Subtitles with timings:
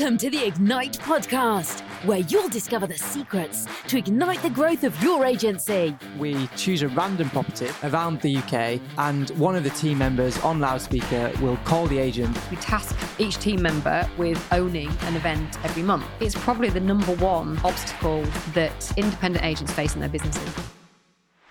[0.00, 4.98] Welcome to the Ignite podcast, where you'll discover the secrets to ignite the growth of
[5.02, 5.94] your agency.
[6.18, 10.58] We choose a random property around the UK, and one of the team members on
[10.58, 12.34] loudspeaker will call the agent.
[12.50, 16.06] We task each team member with owning an event every month.
[16.18, 18.22] It's probably the number one obstacle
[18.54, 20.54] that independent agents face in their businesses.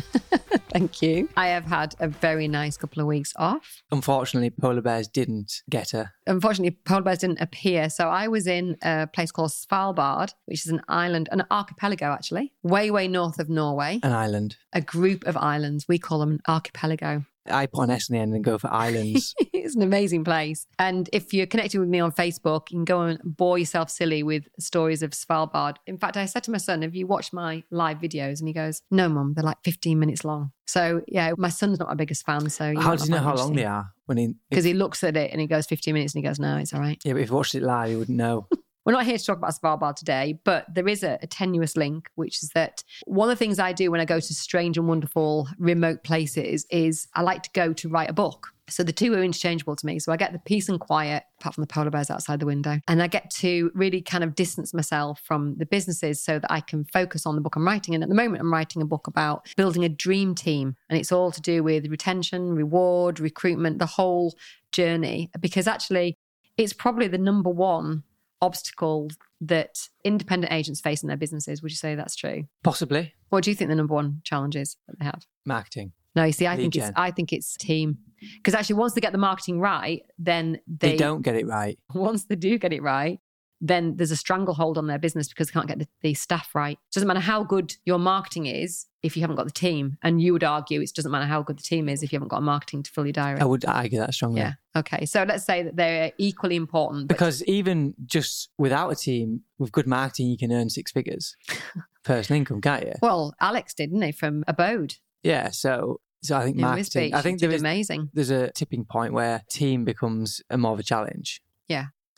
[0.69, 1.29] Thank you.
[1.37, 3.81] I have had a very nice couple of weeks off.
[3.91, 6.11] Unfortunately, polar bears didn't get her.
[6.27, 7.89] Unfortunately, polar bears didn't appear.
[7.89, 12.51] So I was in a place called Svalbard, which is an island, an archipelago actually,
[12.61, 14.01] way, way north of Norway.
[14.03, 14.57] An island.
[14.73, 15.87] A group of islands.
[15.87, 17.23] We call them an archipelago.
[17.47, 19.33] I put an S in the end and go for islands.
[19.65, 20.65] it's an amazing place.
[20.79, 24.23] And if you're connected with me on Facebook, you can go and bore yourself silly
[24.23, 25.75] with stories of Svalbard.
[25.87, 28.39] In fact, I said to my son, Have you watched my live videos?
[28.39, 30.51] And he goes, No, mum, they're like 15 minutes long.
[30.67, 32.49] So, yeah, my son's not my biggest fan.
[32.49, 33.91] So, how do you know how long they are?
[34.05, 36.39] When he, Because he looks at it and he goes 15 minutes and he goes,
[36.39, 37.01] No, it's all right.
[37.03, 38.47] yeah, but if you watched it live, you wouldn't know.
[38.85, 42.07] We're not here to talk about Svalbard today, but there is a, a tenuous link,
[42.13, 44.87] which is that one of the things I do when I go to strange and
[44.87, 48.49] wonderful remote places is I like to go to write a book.
[48.69, 49.97] So the two are interchangeable to me.
[49.97, 52.79] So I get the peace and quiet, apart from the polar bears outside the window,
[52.87, 56.61] and I get to really kind of distance myself from the businesses so that I
[56.61, 57.95] can focus on the book I'm writing.
[57.95, 61.11] And at the moment, I'm writing a book about building a dream team, and it's
[61.11, 64.35] all to do with retention, reward, recruitment, the whole
[64.71, 65.31] journey.
[65.39, 66.17] Because actually,
[66.55, 68.03] it's probably the number one
[68.45, 69.09] obstacle
[69.41, 71.61] that independent agents face in their businesses.
[71.61, 72.45] Would you say that's true?
[72.63, 75.25] Possibly What do you think the number one challenge is that they have?
[75.45, 75.91] marketing.
[76.15, 76.91] No, you see, I Lead think it's.
[76.95, 77.97] I think it's team.
[78.37, 81.77] Because actually, once they get the marketing right, then They, they, don't get it right.
[81.93, 83.19] Once they do get it right,
[83.67, 86.77] then there's a stranglehold on their business because they can't get the, the staff right.
[86.77, 89.97] It Doesn't matter how good your marketing is if you haven't got the team.
[90.03, 92.29] And you would argue it doesn't matter how good the team is if you haven't
[92.29, 93.39] got marketing to fill your diary.
[93.39, 94.41] I would argue that strongly.
[94.41, 94.53] yeah.
[94.75, 95.05] Okay.
[95.05, 97.07] So let's say that they're equally important.
[97.07, 101.35] Because even just without a team, with good marketing, you can earn six figures
[102.03, 102.93] personal income, can't you?
[103.01, 104.95] well, Alex did, didn't he, from Abode?
[105.23, 105.49] Yeah.
[105.49, 107.13] So, so I think in marketing.
[107.13, 108.09] I think there is amazing.
[108.13, 111.41] there's a tipping point where team becomes a more of a challenge.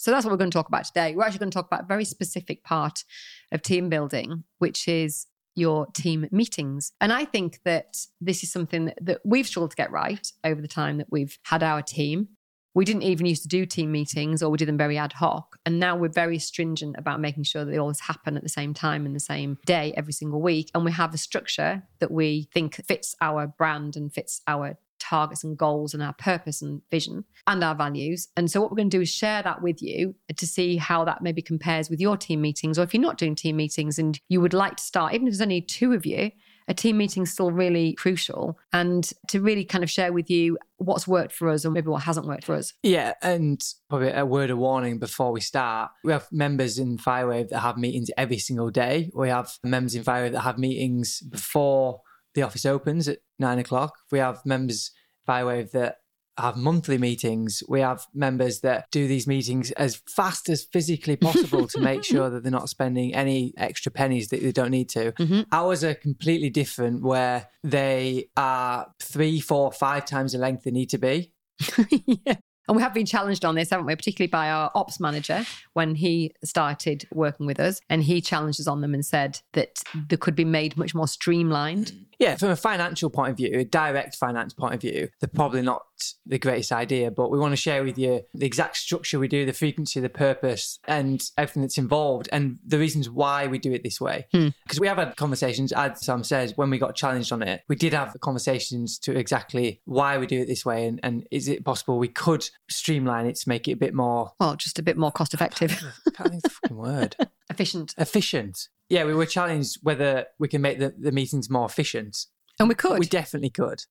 [0.08, 1.14] So that's what we're going to talk about today.
[1.14, 3.04] We're actually going to talk about a very specific part
[3.52, 6.94] of team building, which is your team meetings.
[7.02, 10.68] And I think that this is something that, we've struggled to get right over the
[10.70, 12.30] time that we've had our team.
[12.74, 15.58] We didn't even used to do team meetings or we did them very ad hoc.
[15.66, 18.74] And now we're very stringent about making sure that they always happen at the same
[18.74, 20.72] time and the same day every single week.
[20.74, 25.44] And we have a structure that we think fits our brand and fits our targets
[25.44, 28.28] and goals and our purpose and vision and our values.
[28.36, 31.06] And so what we're going to do is share that with you to see how
[31.06, 32.78] that maybe compares with your team meetings.
[32.78, 35.34] Or if you're not doing team meetings and you would like to start, even if
[35.34, 36.32] there's only two of you,
[36.70, 38.60] a team meeting is still really crucial.
[38.74, 42.04] And to really kind of share with you what's worked for us and maybe what
[42.04, 42.74] hasn't worked for us.
[42.84, 45.92] Yeah, and probably a word of warning before we start.
[46.04, 49.10] We have members in Firewave that have meetings every single day.
[49.16, 52.02] We have members in Firewave that have meetings before
[52.38, 53.96] the office opens at nine o'clock.
[54.12, 54.92] We have members
[55.28, 55.96] in Firewave that
[56.38, 57.64] have monthly meetings.
[57.68, 62.30] We have members that do these meetings as fast as physically possible to make sure
[62.30, 65.14] that they're not spending any extra pennies that they don't need to.
[65.14, 65.48] Mhm.
[65.52, 70.92] Ours are completely different where they are three, four, five times the length they need
[70.92, 71.34] to be.
[71.90, 72.36] yeah.
[72.68, 73.96] And we have been challenged on this, haven't we?
[73.96, 77.80] Particularly by our ops manager when he started working with us.
[77.90, 81.08] And he challenged us on them and said that they could be made much more
[81.08, 81.94] streamlined.
[82.20, 85.62] Yeah, from a financial point of view, a direct finance point of view, they're probably
[85.62, 85.87] not
[86.26, 89.46] the greatest idea, but we want to share with you the exact structure we do,
[89.46, 93.84] the frequency, the purpose, and everything that's involved, and the reasons why we do it
[93.84, 94.28] this way.
[94.32, 94.50] Hmm.
[94.64, 97.76] Because we have had conversations, as Sam says, when we got challenged on it, we
[97.76, 101.64] did have conversations to exactly why we do it this way, and, and is it
[101.66, 104.98] possible we could streamline it to make it a bit more, Well, just a bit
[104.98, 107.16] more cost effective, I can't think the fucking word,
[107.50, 107.94] efficient.
[107.98, 108.68] efficient.
[108.90, 112.26] Yeah, we were challenged whether we can make the, the meetings more efficient.
[112.60, 113.84] And we could, We definitely could.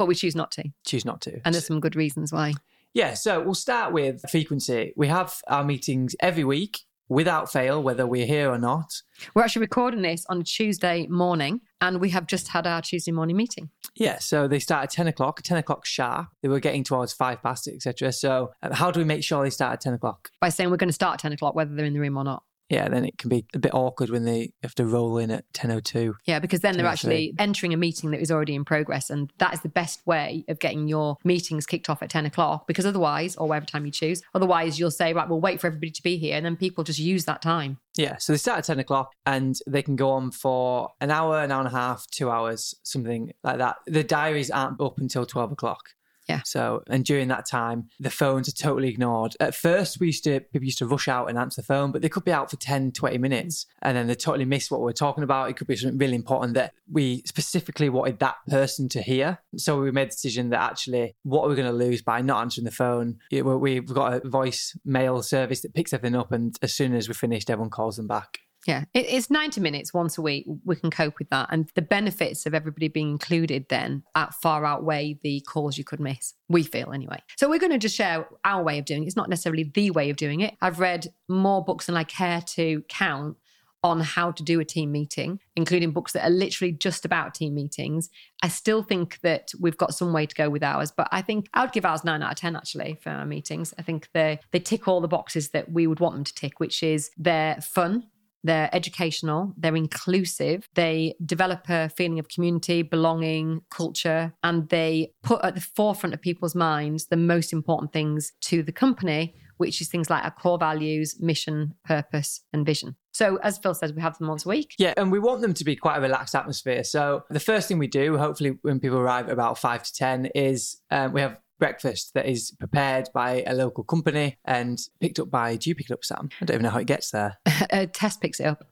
[0.00, 0.64] But we choose not to.
[0.86, 1.42] Choose not to.
[1.44, 2.54] And there's some good reasons why.
[2.94, 4.94] Yeah, so we'll start with frequency.
[4.96, 6.78] We have our meetings every week
[7.10, 9.02] without fail, whether we're here or not.
[9.34, 13.12] We're actually recording this on a Tuesday morning, and we have just had our Tuesday
[13.12, 13.68] morning meeting.
[13.94, 16.28] Yeah, so they start at 10 o'clock, 10 o'clock sharp.
[16.40, 18.10] They were getting towards five past, etc.
[18.12, 20.30] So, uh, how do we make sure they start at 10 o'clock?
[20.40, 22.24] by saying we're going to start at 10 o'clock, whether they're in the room or
[22.24, 22.42] not.
[22.70, 25.44] Yeah, then it can be a bit awkward when they have to roll in at
[25.54, 26.14] 10.02.
[26.24, 29.10] Yeah, because then they're oh actually entering a meeting that is already in progress.
[29.10, 32.68] And that is the best way of getting your meetings kicked off at 10 o'clock
[32.68, 35.90] because otherwise, or whatever time you choose, otherwise you'll say, right, we'll wait for everybody
[35.90, 36.36] to be here.
[36.36, 37.78] And then people just use that time.
[37.96, 41.42] Yeah, so they start at 10 o'clock and they can go on for an hour,
[41.42, 43.76] an hour and a half, two hours, something like that.
[43.86, 45.90] The diaries aren't up until 12 o'clock.
[46.30, 46.40] Yeah.
[46.44, 49.36] So, and during that time, the phones are totally ignored.
[49.40, 52.02] At first, we used to, people used to rush out and answer the phone, but
[52.02, 53.78] they could be out for 10, 20 minutes mm.
[53.82, 55.50] and then they totally miss what we're talking about.
[55.50, 59.38] It could be something really important that we specifically wanted that person to hear.
[59.56, 62.42] So we made the decision that actually, what are we going to lose by not
[62.42, 63.18] answering the phone?
[63.30, 67.08] It- We've got a voice mail service that picks everything up, and as soon as
[67.08, 68.38] we're finished, everyone calls them back.
[68.66, 70.46] Yeah, it, it's 90 minutes once a week.
[70.64, 71.48] We can cope with that.
[71.50, 76.00] And the benefits of everybody being included then at far outweigh the calls you could
[76.00, 76.34] miss.
[76.48, 77.22] We feel anyway.
[77.36, 79.06] So we're going to just share our way of doing it.
[79.06, 80.54] It's not necessarily the way of doing it.
[80.60, 83.36] I've read more books than I care to count
[83.82, 87.54] on how to do a team meeting, including books that are literally just about team
[87.54, 88.10] meetings.
[88.42, 91.48] I still think that we've got some way to go with ours, but I think
[91.54, 93.72] I would give ours nine out of 10 actually for our meetings.
[93.78, 96.60] I think they, they tick all the boxes that we would want them to tick,
[96.60, 98.08] which is they're fun,
[98.42, 105.44] they're educational, they're inclusive, they develop a feeling of community, belonging, culture, and they put
[105.44, 109.88] at the forefront of people's minds the most important things to the company, which is
[109.88, 112.96] things like our core values, mission, purpose, and vision.
[113.12, 114.74] So, as Phil says, we have them once a week.
[114.78, 116.84] Yeah, and we want them to be quite a relaxed atmosphere.
[116.84, 120.26] So the first thing we do, hopefully, when people arrive at about five to ten,
[120.34, 125.30] is um, we have breakfast that is prepared by a local company and picked up
[125.30, 125.54] by.
[125.54, 126.28] Do you pick it up, Sam?
[126.40, 127.38] I don't even know how it gets there.
[127.70, 128.66] uh, Tess picks it up.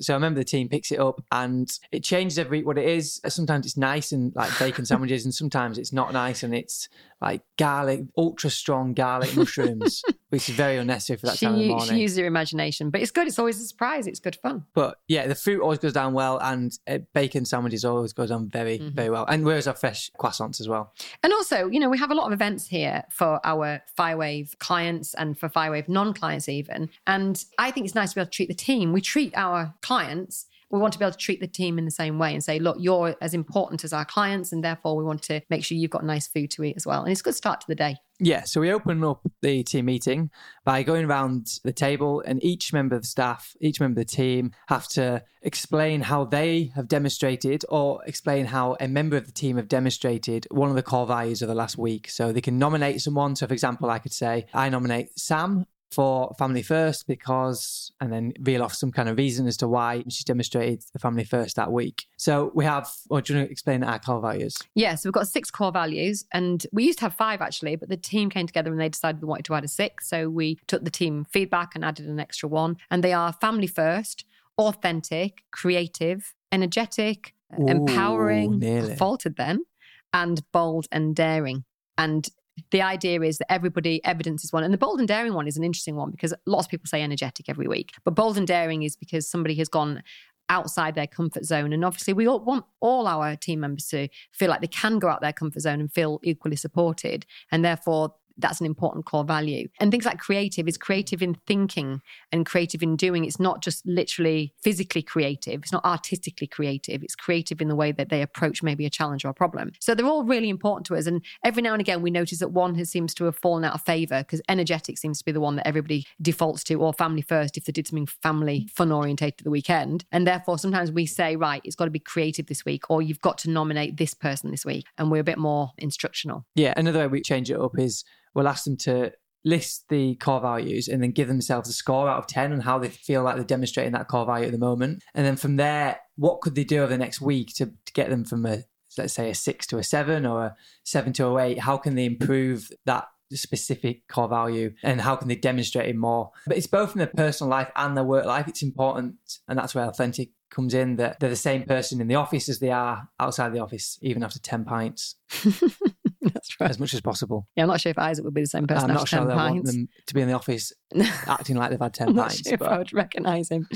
[0.00, 3.20] So I remember the team picks it up and it changes every what it is.
[3.26, 6.88] Sometimes it's nice and like bacon sandwiches, and sometimes it's not nice and it's
[7.20, 10.02] like garlic, ultra strong garlic mushrooms,
[10.34, 11.88] which is very unnecessary for that She, time of the morning.
[11.88, 13.28] she uses her imagination, but it's good.
[13.28, 14.06] It's always a surprise.
[14.08, 14.64] It's good fun.
[14.74, 18.48] But yeah, the fruit always goes down well, and uh, bacon sandwiches always goes down
[18.48, 18.96] very, Mm-hmm.
[18.96, 19.24] very well.
[19.26, 20.92] And where's our fresh croissants as well?
[21.22, 25.14] And also, you know, we have a lot of events here for our Firewave clients
[25.14, 26.90] and for Firewave non clients, even.
[27.06, 28.92] And I think it's nice to be able to treat the team.
[28.92, 30.46] We treat our clients.
[30.70, 32.58] We want to be able to treat the team in the same way and say,
[32.58, 35.92] look, you're as important as our clients, and therefore we want to make sure you've
[35.92, 37.02] got nice food to eat as well.
[37.02, 37.96] And it's a good start to the day.
[38.20, 40.30] Yeah, so we open up the team meeting
[40.64, 44.52] by going around the table, and each member of staff, each member of the team,
[44.68, 49.56] have to explain how they have demonstrated or explain how a member of the team
[49.56, 52.08] have demonstrated one of the core values of the last week.
[52.08, 53.34] So they can nominate someone.
[53.34, 58.32] So, for example, I could say, I nominate Sam for family first because, and then
[58.40, 61.70] reel off some kind of reason as to why she's demonstrated the family first that
[61.70, 62.06] week.
[62.16, 64.56] So we have, or do you want to explain our core values?
[64.74, 67.88] Yeah, so we've got six core values, and we used to have five actually, but
[67.88, 70.08] the team came together and they decided they wanted to add a sixth.
[70.08, 72.76] So we took the team feedback and added an extra one.
[72.90, 74.24] And they are family first,
[74.58, 78.96] authentic, creative, energetic, Ooh, empowering, nearly.
[78.96, 79.64] faulted then,
[80.12, 81.64] and bold and daring.
[81.96, 82.28] And
[82.70, 84.64] the idea is that everybody evidence is one.
[84.64, 87.02] And the bold and daring one is an interesting one because lots of people say
[87.02, 87.92] energetic every week.
[88.04, 90.02] But bold and daring is because somebody has gone
[90.48, 91.72] outside their comfort zone.
[91.72, 95.08] And obviously, we all want all our team members to feel like they can go
[95.08, 97.26] out their comfort zone and feel equally supported.
[97.50, 99.68] And therefore, that's an important core value.
[99.80, 102.00] And things like creative is creative in thinking
[102.32, 103.24] and creative in doing.
[103.24, 107.02] It's not just literally physically creative, it's not artistically creative.
[107.02, 109.72] It's creative in the way that they approach maybe a challenge or a problem.
[109.80, 111.06] So they're all really important to us.
[111.06, 113.74] And every now and again, we notice that one has, seems to have fallen out
[113.74, 117.22] of favor because energetic seems to be the one that everybody defaults to, or family
[117.22, 120.04] first if they did something family fun orientated at the weekend.
[120.12, 123.20] And therefore, sometimes we say, right, it's got to be creative this week, or you've
[123.20, 124.86] got to nominate this person this week.
[124.98, 126.44] And we're a bit more instructional.
[126.54, 129.12] Yeah, another way we change it up is we'll ask them to
[129.44, 132.78] list the core values and then give themselves a score out of 10 on how
[132.78, 135.02] they feel like they're demonstrating that core value at the moment.
[135.14, 138.08] And then from there, what could they do over the next week to, to get
[138.08, 138.64] them from a,
[138.96, 141.58] let's say, a six to a seven or a seven to a eight?
[141.60, 143.06] How can they improve that?
[143.32, 147.08] specific core value and how can they demonstrate it more but it's both in their
[147.08, 149.16] personal life and their work life it's important
[149.48, 152.60] and that's where authentic comes in that they're the same person in the office as
[152.60, 155.16] they are outside the office even after 10 pints
[156.34, 156.70] That's right.
[156.70, 158.90] as much as possible Yeah, I'm not sure if Isaac would be the same person
[158.90, 160.72] I'm not sure 10 I want them to be in the office
[161.26, 162.42] acting like they've had 10 I'm not pints.
[162.48, 163.68] sure if I would recognize him.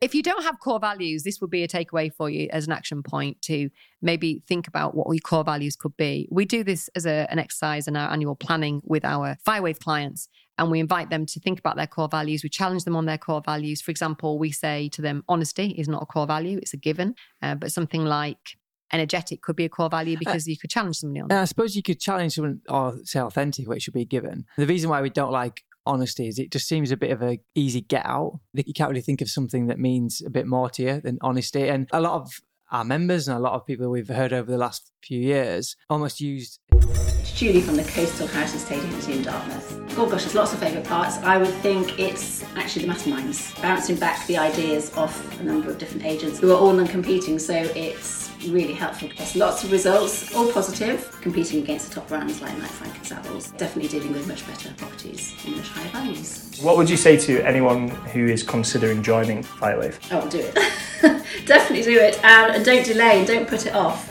[0.00, 2.72] If you don't have core values, this would be a takeaway for you as an
[2.72, 3.70] action point to
[4.02, 6.28] maybe think about what your core values could be.
[6.30, 10.28] We do this as a, an exercise in our annual planning with our Firewave clients,
[10.58, 12.42] and we invite them to think about their core values.
[12.42, 13.80] We challenge them on their core values.
[13.80, 17.14] For example, we say to them, honesty is not a core value, it's a given,
[17.40, 18.58] uh, but something like
[18.94, 21.44] energetic could be a core value uh, because you could challenge somebody on and I
[21.44, 24.46] suppose you could challenge someone or say authentic, which should be given.
[24.56, 27.38] The reason why we don't like honesty is it just seems a bit of a
[27.54, 28.40] easy get out.
[28.54, 31.68] You can't really think of something that means a bit more to you than honesty.
[31.68, 32.40] And a lot of
[32.74, 36.20] our members and a lot of people we've heard over the last few years almost
[36.20, 39.96] used It's Julie from the Coastal House Estate Agency in Dartmouth.
[39.96, 41.18] Oh gosh, there's lots of favourite parts.
[41.18, 45.78] I would think it's actually the masterminds, bouncing back the ideas off a number of
[45.78, 49.08] different agents who are all non-competing, so it's really helpful.
[49.16, 53.04] There's lots of results, all positive, competing against the top brands like Knight Frank and
[53.04, 53.56] Savills.
[53.56, 56.58] Definitely dealing with much better properties and much higher values.
[56.60, 59.98] What would you say to anyone who is considering joining Firewave?
[60.10, 60.54] Oh, do it.
[61.46, 64.10] Definitely do it, and, and don't delay, and don't put it off.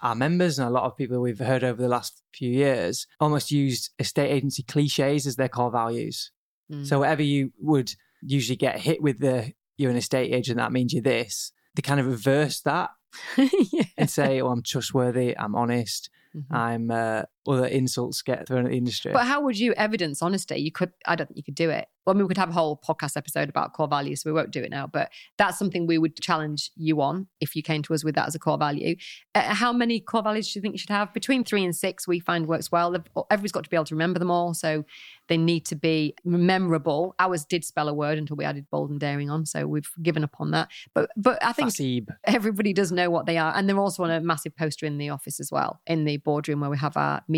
[0.00, 3.50] our members and a lot of people we've heard over the last few years almost
[3.50, 6.30] used estate agency cliches as their core values.
[6.72, 6.86] Mm.
[6.86, 7.92] So whatever you would
[8.22, 11.52] usually get hit with the you're an estate agent, that means you're this.
[11.74, 12.90] They kind of reverse that
[13.36, 13.84] yeah.
[13.96, 15.36] and say, "Oh, I'm trustworthy.
[15.36, 16.10] I'm honest.
[16.34, 16.44] Mhm.
[16.56, 19.12] I'm." Uh, other insults get thrown at the industry.
[19.12, 20.56] But how would you evidence honesty?
[20.56, 21.88] You could, I don't think you could do it.
[22.04, 24.34] Well, I mean, we could have a whole podcast episode about core values, so we
[24.34, 24.86] won't do it now.
[24.86, 28.28] But that's something we would challenge you on if you came to us with that
[28.28, 28.96] as a core value.
[29.34, 31.12] Uh, how many core values do you think you should have?
[31.12, 32.96] Between three and six, we find works well.
[33.30, 34.84] Everybody's got to be able to remember them all, so
[35.28, 37.14] they need to be memorable.
[37.18, 40.24] Ours did spell a word until we added bold and daring on, so we've given
[40.24, 40.68] up on that.
[40.94, 42.08] But but I think Fasib.
[42.24, 43.52] everybody does know what they are.
[43.54, 46.60] And they're also on a massive poster in the office as well, in the boardroom
[46.60, 47.37] where we have our meetings.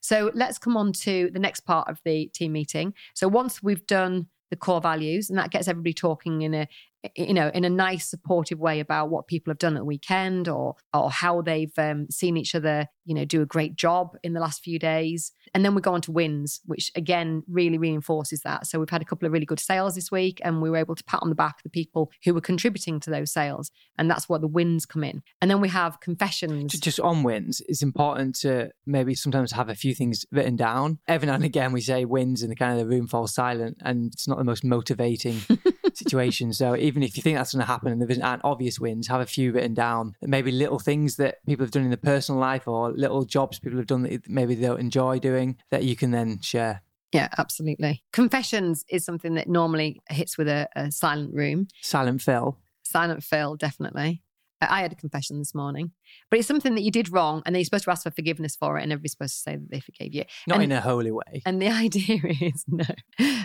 [0.00, 2.94] So let's come on to the next part of the team meeting.
[3.14, 6.68] So once we've done the core values, and that gets everybody talking in a
[7.16, 10.48] you know in a nice supportive way about what people have done at the weekend
[10.48, 14.32] or or how they've um, seen each other you know do a great job in
[14.32, 15.32] the last few days.
[15.52, 18.66] And then we go on to wins which again really reinforces that.
[18.66, 20.94] So we've had a couple of really good sales this week and we were able
[20.94, 23.70] to pat on the back the people who were contributing to those sales.
[23.98, 25.22] And that's where the wins come in.
[25.40, 26.78] And then we have confessions.
[26.78, 30.98] Just on wins, it's important to maybe sometimes have a few things written down.
[31.06, 33.78] Every now and again, we say wins, and the kind of the room falls silent,
[33.80, 35.40] and it's not the most motivating
[35.96, 36.52] situation.
[36.52, 39.08] So even if you think that's going to happen and there isn't aren't obvious wins,
[39.08, 40.14] have a few written down.
[40.22, 43.78] Maybe little things that people have done in their personal life, or little jobs people
[43.78, 46.82] have done that maybe they don't enjoy doing that you can then share.
[47.12, 52.58] yeah absolutely confessions is something that normally hits with a, a silent room Silent Phil.
[52.82, 54.22] silent Phil, definitely.
[54.70, 55.92] I had a confession this morning,
[56.30, 58.56] but it's something that you did wrong, and then you're supposed to ask for forgiveness
[58.56, 60.24] for it, and everybody's supposed to say that they forgave you.
[60.46, 61.42] Not And- in a holy way.
[61.46, 62.84] And the idea is no,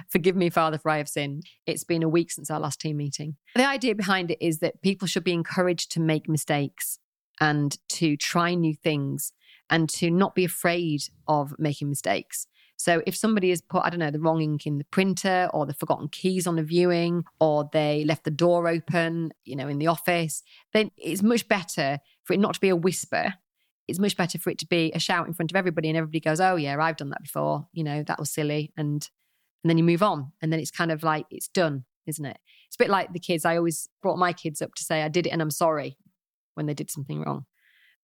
[0.09, 1.43] forgive me, Father, for I have sinned.
[1.65, 3.37] It's been a week since our last team meeting.
[3.55, 6.99] The idea behind it is that people should be encouraged to make mistakes
[7.39, 9.31] and to try new things
[9.69, 12.47] and to not be afraid of making mistakes.
[12.79, 15.65] So if somebody has put, I don't know, the wrong ink in the printer or
[15.65, 19.79] they've forgotten keys on a viewing or they left the door open, you know, in
[19.79, 23.33] the office, then it's much better for it not to be a whisper.
[23.89, 26.21] It's much better for it to be a shout in front of everybody and everybody
[26.21, 27.67] goes oh yeah i've done that before.
[27.73, 28.71] You know that was silly.
[28.77, 29.09] And
[29.63, 30.31] and then you move on.
[30.41, 32.39] And then it's kind of like it's done isn't it?
[32.67, 33.43] It's a bit like the kids.
[33.43, 35.97] I always brought my kids up to say i did it and i'm sorry
[36.53, 37.45] when they did something wrong.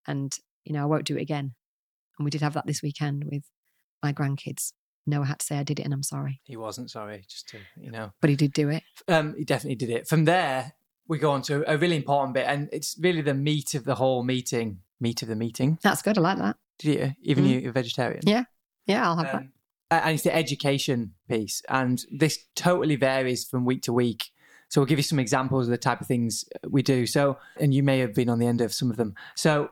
[0.05, 1.53] And you know i won't do it again.
[2.19, 3.45] And we did have that this weekend with
[4.03, 4.73] my grandkids
[5.07, 7.57] noah had to say i did it and i'm sorry He wasn't sorry, just to
[7.79, 8.11] you know.
[8.21, 10.07] but he did do it Um, he definitely did it.
[10.07, 10.73] From there,
[11.07, 13.95] we go on to a really important bit, and it's really the meat of the
[13.95, 14.79] whole meeting.
[14.99, 15.77] Meat of the meeting.
[15.83, 17.13] that's good i like that Did you?
[17.21, 17.49] Even Mm.
[17.49, 18.21] you, you're vegetarian.
[18.25, 18.45] Yeah,
[18.87, 19.51] yeah i'll have that Um,
[19.91, 24.31] and it's the education piece, and this totally varies from week to week.
[24.69, 27.05] So we'll give you some examples of the type of things we do.
[27.05, 29.13] So, and you may have been on the end of some of them.
[29.35, 29.69] So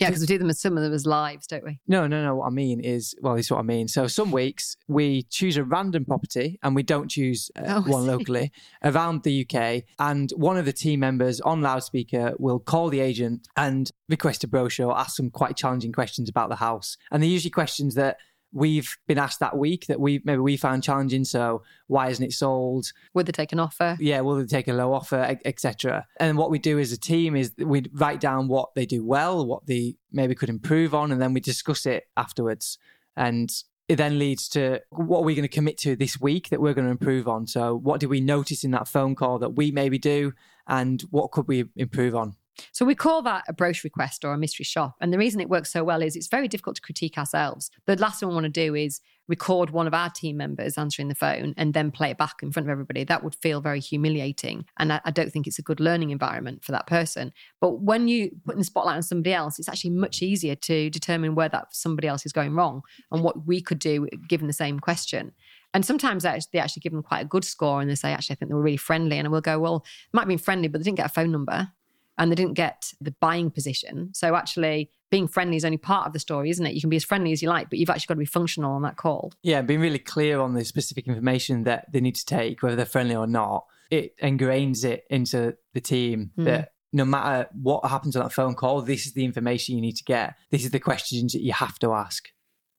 [0.00, 2.22] yeah because we do them as some of them as lives don't we No, no,
[2.22, 2.36] no.
[2.36, 3.88] What I mean is, well, this is what I mean.
[3.88, 8.06] So some weeks we choose a random property and we don't choose uh, Oh, one
[8.06, 9.84] locally around the UK.
[9.98, 14.48] And one of the team members on loudspeaker will call the agent and request a
[14.48, 16.96] brochure, ask some quite challenging questions about the house.
[17.10, 18.16] And they're usually questions that
[18.54, 21.24] we've been asked that week that we maybe we found challenging.
[21.24, 22.86] So why isn't it sold?
[23.12, 26.06] would they take an offer yeah, will they take a low offer, etc.
[26.18, 29.44] And what we do as a team is we write down what they do well,
[29.44, 32.78] what they maybe could improve on, and then we discuss it afterwards.
[33.16, 33.50] And
[33.88, 36.74] it then leads to what are we going to commit to this week that we're
[36.74, 37.46] going to improve on.
[37.46, 40.32] So, what did we notice in that phone call that we maybe do,
[40.66, 42.36] and what could we improve on?
[42.72, 44.96] So we call that a brochure request or a mystery shop.
[45.00, 47.70] And the reason it works so well is it's very difficult to critique ourselves.
[47.86, 51.08] The last thing we want to do is record one of our team members answering
[51.08, 53.04] the phone and then play it back in front of everybody.
[53.04, 54.66] That would feel very humiliating.
[54.78, 57.32] And I, I don't think it's a good learning environment for that person.
[57.60, 60.90] But when you put in the spotlight on somebody else, it's actually much easier to
[60.90, 64.52] determine where that somebody else is going wrong and what we could do given the
[64.52, 65.32] same question.
[65.72, 68.36] And sometimes they actually, give them quite a good score and they say, actually, I
[68.36, 69.18] think they were really friendly.
[69.18, 71.12] And I will go, well, it might have been friendly, but they didn't get a
[71.12, 71.72] phone number
[72.18, 74.10] and they didn't get the buying position.
[74.14, 76.74] So actually, being friendly is only part of the story, isn't it?
[76.74, 78.72] You can be as friendly as you like, but you've actually got to be functional
[78.72, 79.32] on that call.
[79.42, 82.84] Yeah, being really clear on the specific information that they need to take, whether they're
[82.86, 86.44] friendly or not, it ingrains it into the team Mm.
[86.46, 89.96] that no matter what happens on that phone call, this is the information you need
[89.96, 90.34] to get.
[90.50, 92.28] This is the questions that you have to ask.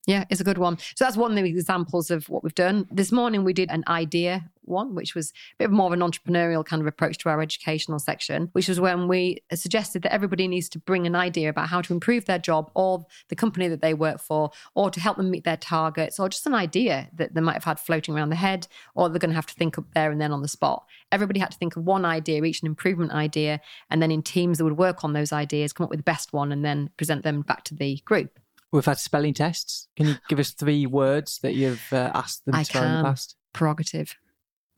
[0.06, 0.78] Yeah, it's a good one.
[0.78, 2.86] So that's one of the examples of what we've done.
[2.92, 6.64] This morning we did an idea one, which was a bit more of an entrepreneurial
[6.64, 10.68] kind of approach to our educational section, which was when we suggested that everybody needs
[10.68, 13.94] to bring an idea about how to improve their job or the company that they
[13.94, 17.40] work for, or to help them meet their targets, or just an idea that they
[17.40, 19.86] might have had floating around the head, or they're going to have to think up
[19.94, 20.84] there and then on the spot.
[21.10, 23.60] Everybody had to think of one idea, each an improvement idea,
[23.90, 26.32] and then in teams that would work on those ideas, come up with the best
[26.32, 28.38] one, and then present them back to the group.
[28.72, 29.88] We've had spelling tests.
[29.96, 32.96] Can you give us three words that you've uh, asked them I to spell in
[32.98, 33.36] the past?
[33.52, 34.14] Prerogative.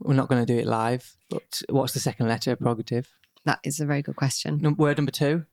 [0.01, 3.09] We're not going to do it live, but what's the second letter of prerogative?
[3.45, 4.59] That is a very good question.
[4.61, 5.45] Num- word number two.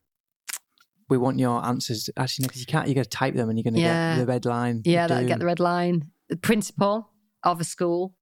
[1.10, 2.10] We want your answers.
[2.18, 2.88] Actually, no, because you can't.
[2.88, 4.16] You're going to type them, and you're going to Yeah.
[4.16, 4.82] get the red line.
[4.86, 6.12] Yeah, that'll get the red line.
[6.30, 7.12] The principal
[7.44, 8.16] of a school,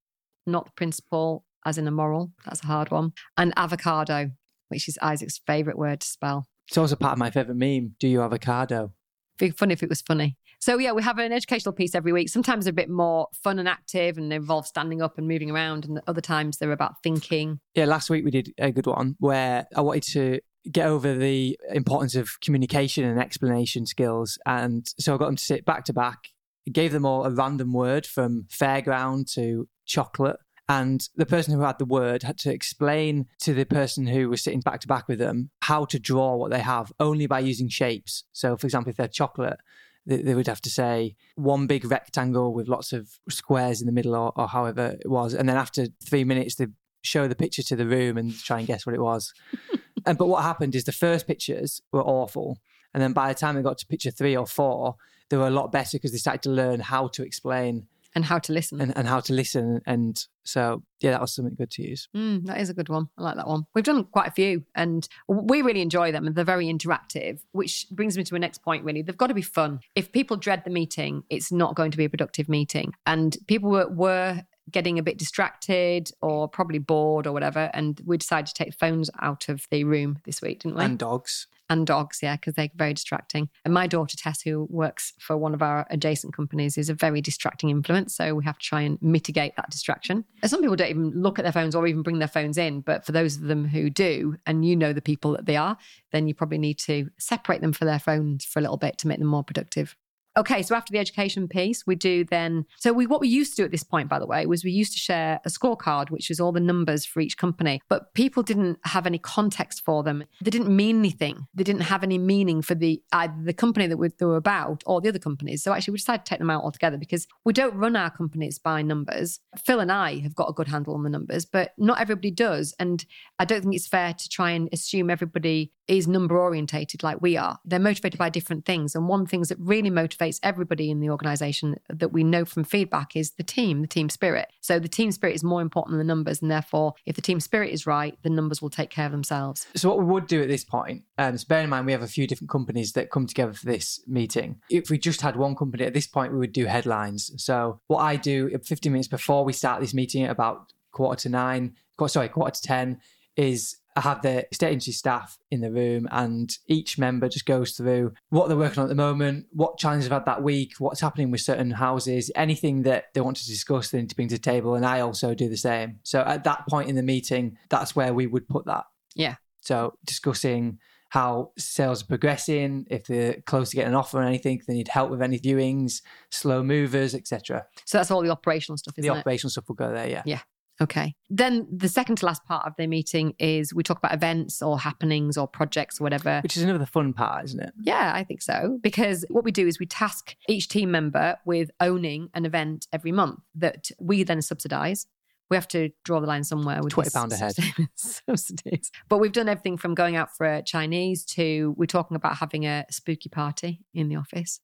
[0.45, 2.33] not the principal as in a moral.
[2.45, 3.13] That's a hard one.
[3.37, 4.31] And avocado,
[4.67, 6.45] which is Isaac's favourite word to spell.
[6.67, 7.95] It's also part of my favorite meme.
[7.99, 8.91] Do you avocado?
[9.37, 10.37] Be funny if it was funny.
[10.59, 12.29] So yeah, we have an educational piece every week.
[12.29, 15.85] Sometimes they're a bit more fun and active and involve standing up and moving around,
[15.85, 17.59] and other times they're about thinking.
[17.75, 20.39] Yeah, last week we did a good one where I wanted to
[20.71, 24.37] get over the importance of communication and explanation skills.
[24.45, 26.29] And so I got them to sit back to back,
[26.71, 30.37] gave them all a random word from fairground to chocolate.
[30.69, 34.41] And the person who had the word had to explain to the person who was
[34.41, 37.67] sitting back to back with them how to draw what they have only by using
[37.67, 38.23] shapes.
[38.31, 39.59] So, for example, if they're chocolate,
[40.05, 43.91] they, they would have to say one big rectangle with lots of squares in the
[43.91, 45.33] middle, or, or however it was.
[45.33, 46.67] And then after three minutes, they
[47.01, 49.33] show the picture to the room and try and guess what it was.
[50.05, 52.59] and but what happened is the first pictures were awful,
[52.93, 54.95] and then by the time they got to picture three or four,
[55.29, 58.39] they were a lot better because they started to learn how to explain And how
[58.39, 58.79] to listen.
[58.81, 59.81] and, and how to listen.
[59.85, 62.07] And so yeah, that was something good to use.
[62.15, 63.09] Mm, that is a good one.
[63.17, 63.65] I like that one.
[63.73, 67.87] We've done quite a few and we really enjoy them and they're very interactive, which
[67.91, 69.01] brings me to a next point really.
[69.01, 69.79] They've got to be fun.
[69.95, 72.93] If people dread the meeting, it's not going to be a productive meeting.
[73.05, 77.69] And people were, were getting a bit distracted or probably bored or whatever.
[77.73, 80.83] And we decided to take phones out of the room this week, didn't we?
[80.83, 81.47] And dogs.
[81.69, 83.49] And dogs, yeah, because they're very distracting.
[83.65, 87.21] And my daughter Tess, who works for one of our adjacent companies, is a very
[87.21, 88.15] distracting influence.
[88.15, 90.25] So we have to try and mitigate that distraction.
[90.41, 92.81] And Some people don't even look at their phones or even bring their phones in,
[92.81, 95.77] but for those of them who do, and you know the people that they are,
[96.11, 99.07] then you probably need to separate them for their phones for a little bit to
[99.07, 99.95] make them more productive.
[100.35, 102.65] Okay, so after the education piece, we do then.
[102.77, 104.71] So we what we used to do at this point, by the way, was we
[104.71, 108.41] used to share a scorecard, which was all the numbers for each company, but people
[108.41, 110.23] didn't have any context for them.
[110.41, 111.47] They didn't mean anything.
[111.53, 114.83] They didn't have any meaning for the either the company that we, they were about
[114.87, 115.63] or the other companies.
[115.63, 118.57] So actually, we decided to take them out altogether because we don't run our companies
[118.57, 119.39] by numbers.
[119.63, 122.73] Phil and I have got a good handle on the numbers, but not everybody does,
[122.79, 123.05] and
[123.37, 127.37] I don't think it's fair to try and assume everybody is number orientated like we
[127.37, 127.59] are.
[127.65, 128.95] They're motivated by different things.
[128.95, 133.15] And one things that really motivates everybody in the organization that we know from feedback
[133.15, 134.49] is the team, the team spirit.
[134.61, 136.41] So the team spirit is more important than the numbers.
[136.41, 139.67] And therefore, if the team spirit is right, the numbers will take care of themselves.
[139.75, 142.01] So what we would do at this point, um, so bear in mind we have
[142.01, 144.61] a few different companies that come together for this meeting.
[144.69, 147.31] If we just had one company at this point, we would do headlines.
[147.37, 151.29] So what I do 15 minutes before we start this meeting at about quarter to
[151.29, 151.75] nine,
[152.07, 152.99] sorry, quarter to 10,
[153.35, 157.73] is I have the state agency staff in the room and each member just goes
[157.73, 161.01] through what they're working on at the moment, what challenges they've had that week, what's
[161.01, 164.35] happening with certain houses, anything that they want to discuss, they need to bring to
[164.35, 164.75] the table.
[164.75, 165.99] And I also do the same.
[166.03, 168.85] So at that point in the meeting, that's where we would put that.
[169.15, 169.35] Yeah.
[169.61, 170.79] So discussing
[171.09, 174.87] how sales are progressing, if they're close to getting an offer or anything, they need
[174.87, 176.01] help with any viewings,
[176.31, 177.65] slow movers, etc.
[177.85, 179.11] So that's all the operational stuff, The it?
[179.11, 180.23] operational stuff will go there, yeah.
[180.25, 180.39] Yeah.
[180.83, 181.15] Okay.
[181.29, 184.79] Then the second to last part of the meeting is we talk about events or
[184.79, 186.39] happenings or projects or whatever.
[186.43, 187.73] Which is another fun part, isn't it?
[187.81, 188.77] Yeah, I think so.
[188.81, 193.11] Because what we do is we task each team member with owning an event every
[193.11, 195.07] month that we then subsidize.
[195.49, 197.89] We have to draw the line somewhere with £20 these a head.
[197.95, 198.91] subsidies.
[199.09, 202.65] But we've done everything from going out for a Chinese to we're talking about having
[202.65, 204.59] a spooky party in the office,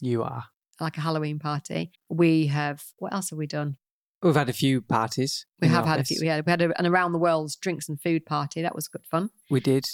[0.00, 0.44] You are.
[0.80, 1.92] like a Halloween party.
[2.08, 3.76] We have what else have we done?
[4.22, 5.46] We've had a few parties.
[5.60, 6.18] We have had a few.
[6.20, 8.62] We had, we had a, an around the world drinks and food party.
[8.62, 9.30] That was good fun.
[9.50, 9.84] We did.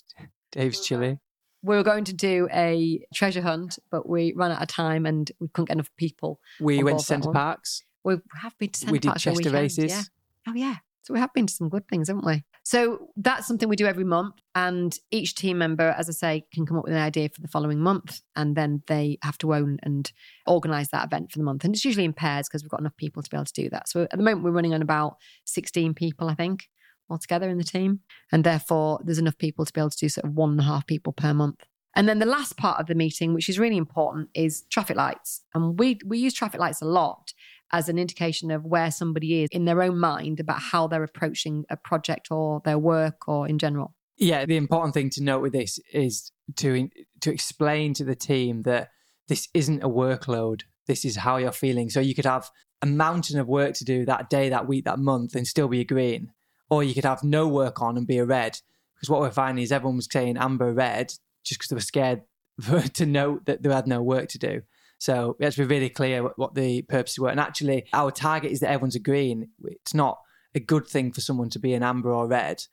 [0.52, 1.18] Dave's Chili.
[1.62, 5.30] We were going to do a treasure hunt, but we ran out of time and
[5.40, 6.40] we couldn't get enough people.
[6.60, 7.32] We went to Centre.
[7.32, 7.82] Parcs.
[8.04, 9.90] We have been to Centre we did Parcs for a Chester races.
[9.90, 10.02] Yeah.
[10.46, 10.76] Oh yeah.
[11.08, 12.44] So we have been to some good things, haven't we?
[12.64, 14.34] So that's something we do every month.
[14.54, 17.48] And each team member, as I say, can come up with an idea for the
[17.48, 18.20] following month.
[18.36, 20.12] And then they have to own and
[20.46, 21.64] organize that event for the month.
[21.64, 23.70] And it's usually in pairs because we've got enough people to be able to do
[23.70, 23.88] that.
[23.88, 25.16] So at the moment, we're running on about
[25.46, 26.68] 16 people, I think,
[27.08, 28.00] altogether in the team.
[28.30, 30.64] And therefore, there's enough people to be able to do sort of one and a
[30.64, 31.64] half people per month.
[31.96, 35.42] And then the last part of the meeting, which is really important, is traffic lights.
[35.54, 37.32] And we we use traffic lights a lot
[37.72, 41.64] as an indication of where somebody is in their own mind about how they're approaching
[41.70, 43.94] a project or their work or in general.
[44.16, 46.88] Yeah, the important thing to note with this is to
[47.20, 48.88] to explain to the team that
[49.28, 50.62] this isn't a workload.
[50.86, 51.90] This is how you're feeling.
[51.90, 52.50] So you could have
[52.82, 55.80] a mountain of work to do that day, that week, that month, and still be
[55.80, 56.32] a green,
[56.70, 58.58] or you could have no work on and be a red.
[58.94, 61.12] Because what we're finding is everyone was saying amber, red,
[61.44, 62.22] just because they were scared
[62.94, 64.62] to note that they had no work to do.
[64.98, 67.30] So we have to be really clear what, the purposes were.
[67.30, 69.48] And actually, our target is that everyone's agreeing.
[69.64, 70.18] It's not
[70.54, 72.64] a good thing for someone to be an amber or red.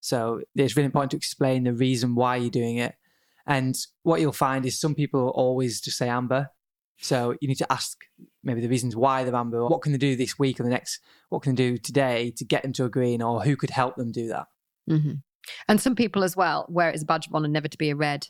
[0.00, 2.94] So it's really important to explain the reason why you're doing it.
[3.46, 6.50] And what you'll find is some people always just say amber.
[6.98, 7.98] So you need to ask
[8.44, 9.66] maybe the reasons why they're amber.
[9.66, 11.00] What can they do this week or the next?
[11.30, 13.96] What can they do today to get them to a green, or who could help
[13.96, 14.46] them do that?
[14.88, 15.14] Mm-hmm.
[15.66, 17.90] And some people as well wear it as a badge of honor never to be
[17.90, 18.28] a red.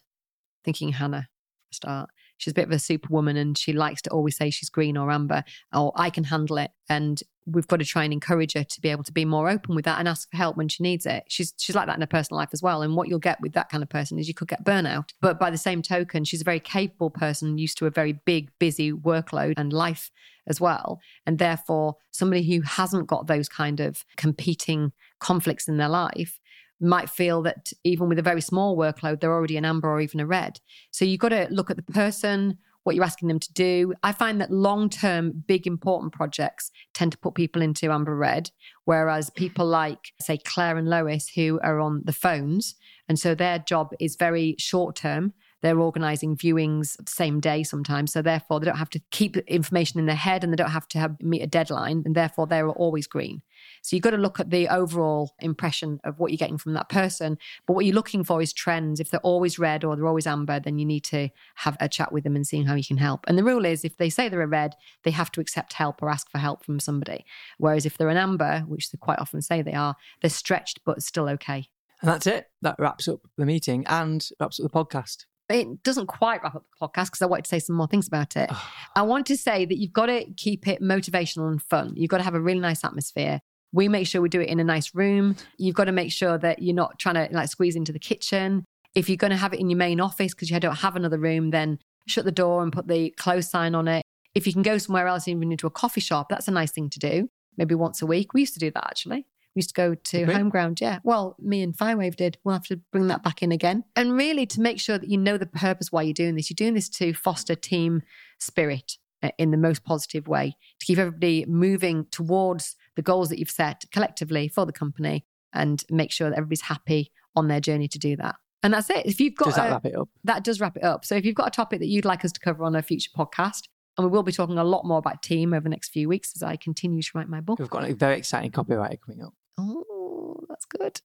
[0.65, 1.29] Thinking Hannah,
[1.71, 4.97] start she's a bit of a superwoman and she likes to always say she's green
[4.97, 6.71] or amber or I can handle it.
[6.88, 9.75] And we've got to try and encourage her to be able to be more open
[9.75, 11.25] with that and ask for help when she needs it.
[11.29, 12.83] She's she's like that in her personal life as well.
[12.83, 15.11] And what you'll get with that kind of person is you could get burnout.
[15.21, 18.51] But by the same token, she's a very capable person, used to a very big,
[18.59, 20.11] busy workload and life
[20.47, 21.01] as well.
[21.27, 26.40] And therefore, somebody who hasn't got those kind of competing conflicts in their life
[26.83, 30.21] might feel that even with a very small workload, they're already an amber or even
[30.21, 30.61] a red.
[30.90, 33.95] So you've got to look at the person, what you're asking them to do.
[34.03, 38.51] I find that long term, big, important projects tend to put people into amber red,
[38.85, 42.75] whereas people like, say, Claire and Lois, who are on the phones,
[43.09, 45.33] and so their job is very short term.
[45.61, 48.12] They're organizing viewings same day sometimes.
[48.12, 50.88] So therefore, they don't have to keep information in their head and they don't have
[50.88, 52.03] to have, meet a deadline.
[52.05, 53.42] And therefore, they're always green.
[53.83, 56.88] So you've got to look at the overall impression of what you're getting from that
[56.88, 57.38] person.
[57.66, 59.01] But what you're looking for is trends.
[59.01, 62.12] If they're always red or they're always amber, then you need to have a chat
[62.12, 63.25] with them and seeing how you can help.
[63.27, 66.03] And the rule is if they say they're a red, they have to accept help
[66.03, 67.25] or ask for help from somebody.
[67.59, 71.03] Whereas if they're an amber, which they quite often say they are, they're stretched but
[71.03, 71.68] still okay.
[72.01, 72.51] And that's it.
[72.62, 76.64] That wraps up the meeting and wraps up the podcast it doesn't quite wrap up
[76.81, 78.51] the podcast because I wanted to say some more things about it.
[78.96, 81.92] I want to say that you've got to keep it motivational and fun.
[81.96, 83.40] You've got to have a really nice atmosphere.
[83.72, 85.37] We make sure we do it in a nice room.
[85.58, 88.64] You've got to make sure that you're not trying to like squeeze into the kitchen.
[88.94, 91.18] If you're going to have it in your main office because you don't have another
[91.18, 94.04] room, then shut the door and put the close sign on it.
[94.35, 96.90] If you can go somewhere else, even into a coffee shop, that's a nice thing
[96.90, 97.28] to do.
[97.56, 98.35] Maybe once a week.
[98.35, 99.26] We used to do that actually.
[99.54, 100.32] We used to go to okay.
[100.32, 100.80] home ground.
[100.80, 101.00] Yeah.
[101.04, 102.38] Well, me and Firewave did.
[102.42, 103.85] We'll have to bring that back in again.
[103.94, 106.48] And really to make sure that you know the purpose why you're doing this.
[106.48, 108.02] You're doing this to foster team
[108.38, 113.38] spirit uh, in the most positive way, to keep everybody moving towards the goals that
[113.38, 117.88] you've set collectively for the company and make sure that everybody's happy on their journey
[117.88, 118.37] to do that.
[118.62, 119.07] And that's it.
[119.07, 120.09] If you've got does that a, wrap it up?
[120.24, 121.05] That does wrap it up.
[121.05, 123.11] So if you've got a topic that you'd like us to cover on a future
[123.16, 123.62] podcast,
[123.98, 126.33] and we will be talking a lot more about team over the next few weeks
[126.35, 127.59] as I continue to write my book.
[127.59, 129.35] We've got a very exciting copywriter coming up.
[129.59, 131.00] Oh, that's good.